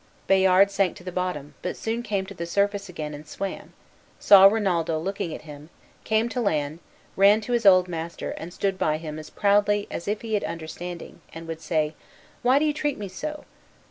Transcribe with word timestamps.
Bayard 0.25 0.71
sank 0.71 0.97
to 0.97 1.03
the 1.03 1.11
bottom, 1.11 1.53
but 1.61 1.77
soon 1.77 2.01
came 2.01 2.25
to 2.25 2.33
the 2.33 2.47
surface 2.47 2.89
again 2.89 3.13
and 3.13 3.27
swam, 3.27 3.73
saw 4.19 4.45
Rinaldo 4.47 4.97
looking 4.97 5.31
at 5.31 5.43
him, 5.43 5.69
came 6.05 6.27
to 6.29 6.41
land, 6.41 6.79
ran 7.15 7.39
to 7.41 7.53
his 7.53 7.67
old 7.67 7.87
master, 7.87 8.31
and 8.31 8.51
stood 8.51 8.79
by 8.79 8.97
him 8.97 9.19
as 9.19 9.29
proudly 9.29 9.87
as 9.91 10.07
if 10.07 10.21
he 10.23 10.33
had 10.33 10.43
understanding, 10.43 11.21
and 11.35 11.47
would 11.47 11.61
say, 11.61 11.93
"Why 12.41 12.57
did 12.57 12.65
you 12.65 12.73
treat 12.73 12.97
me 12.97 13.09
so?" 13.09 13.45